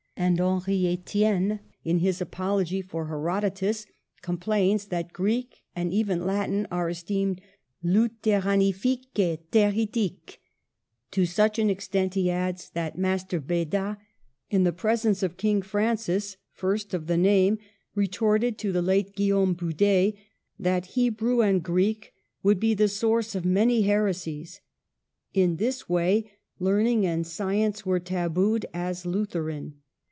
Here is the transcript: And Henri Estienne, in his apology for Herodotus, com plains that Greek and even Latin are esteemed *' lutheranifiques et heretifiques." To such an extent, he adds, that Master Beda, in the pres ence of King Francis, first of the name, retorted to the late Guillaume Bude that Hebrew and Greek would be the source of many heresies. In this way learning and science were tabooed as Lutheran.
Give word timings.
And 0.17 0.39
Henri 0.39 0.85
Estienne, 0.85 1.61
in 1.83 1.97
his 1.97 2.21
apology 2.21 2.79
for 2.83 3.07
Herodotus, 3.07 3.87
com 4.21 4.37
plains 4.37 4.85
that 4.89 5.11
Greek 5.11 5.63
and 5.75 5.91
even 5.91 6.27
Latin 6.27 6.67
are 6.69 6.87
esteemed 6.89 7.41
*' 7.63 7.83
lutheranifiques 7.83 9.17
et 9.17 9.49
heretifiques." 9.49 10.37
To 11.09 11.25
such 11.25 11.57
an 11.57 11.71
extent, 11.71 12.13
he 12.13 12.29
adds, 12.29 12.69
that 12.69 12.99
Master 12.99 13.39
Beda, 13.39 13.97
in 14.51 14.63
the 14.63 14.71
pres 14.71 15.05
ence 15.05 15.23
of 15.23 15.37
King 15.37 15.63
Francis, 15.63 16.37
first 16.51 16.93
of 16.93 17.07
the 17.07 17.17
name, 17.17 17.57
retorted 17.95 18.59
to 18.59 18.71
the 18.71 18.83
late 18.83 19.15
Guillaume 19.15 19.55
Bude 19.55 20.13
that 20.59 20.85
Hebrew 20.85 21.41
and 21.41 21.63
Greek 21.63 22.13
would 22.43 22.59
be 22.59 22.75
the 22.75 22.87
source 22.87 23.33
of 23.33 23.43
many 23.43 23.81
heresies. 23.81 24.61
In 25.33 25.55
this 25.55 25.89
way 25.89 26.29
learning 26.59 27.07
and 27.07 27.25
science 27.25 27.87
were 27.87 27.99
tabooed 27.99 28.67
as 28.71 29.03
Lutheran. 29.03 29.79